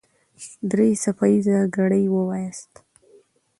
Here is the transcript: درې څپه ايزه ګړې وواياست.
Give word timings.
درې 0.71 0.87
څپه 1.01 1.25
ايزه 1.33 1.57
ګړې 1.75 2.03
وواياست. 2.13 2.73